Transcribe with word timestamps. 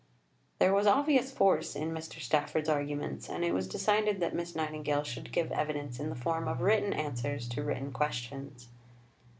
There 0.57 0.73
was 0.73 0.87
obvious 0.87 1.31
force 1.31 1.75
in 1.75 1.91
Mr. 1.91 2.19
Stafford's 2.19 2.67
arguments, 2.67 3.29
and 3.29 3.45
it 3.45 3.53
was 3.53 3.67
decided 3.67 4.19
that 4.19 4.33
Miss 4.33 4.55
Nightingale 4.55 5.03
should 5.03 5.31
give 5.31 5.51
evidence 5.51 5.99
in 5.99 6.09
the 6.09 6.15
form 6.15 6.47
of 6.47 6.61
written 6.61 6.91
answers 6.91 7.47
to 7.49 7.61
written 7.61 7.91
questions. 7.91 8.67